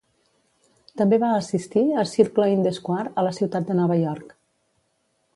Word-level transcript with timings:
També 1.01 1.17
va 1.23 1.27
assistir 1.41 1.83
a 2.03 2.05
Circle 2.11 2.47
in 2.53 2.65
the 2.67 2.71
Square 2.77 3.11
a 3.11 3.25
la 3.27 3.33
ciutat 3.41 3.67
de 3.69 3.75
Nova 3.81 3.99
York. 4.05 4.33